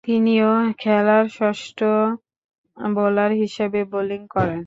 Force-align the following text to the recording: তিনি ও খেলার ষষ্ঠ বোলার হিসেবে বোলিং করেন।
তিনি 0.05 0.33
ও 0.43 0.51
খেলার 0.77 1.25
ষষ্ঠ 1.37 1.79
বোলার 2.77 3.31
হিসেবে 3.41 3.79
বোলিং 3.91 4.21
করেন। 4.35 4.59